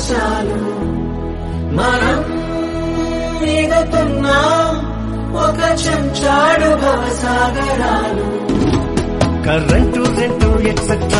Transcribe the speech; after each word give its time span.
చాలు 0.00 0.58
మనం 1.72 2.18
ఈదుతున్నాం 3.50 4.72
ఒక 5.42 5.60
చెంచాడు 5.82 6.68
భవసాగరాలు. 6.82 8.26
కరెంటు 9.44 10.02
రెండు 10.18 10.48
ఎక్సెట్రా 10.68 11.19